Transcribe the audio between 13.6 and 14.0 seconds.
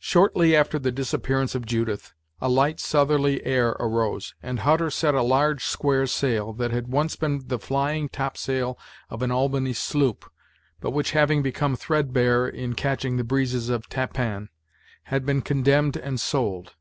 of